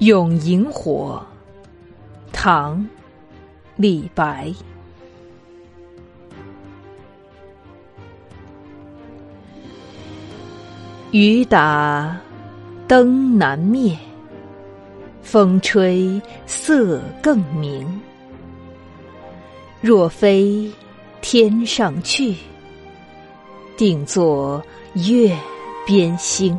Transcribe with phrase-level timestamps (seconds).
[0.00, 1.24] 咏萤火，
[2.30, 2.86] 唐
[3.76, 4.52] 李白。
[11.12, 12.14] 雨打
[12.86, 13.96] 灯难灭，
[15.22, 17.88] 风吹色更明。
[19.80, 20.70] 若非
[21.22, 22.36] 天上去，
[23.78, 25.34] 定作月
[25.86, 26.58] 边星。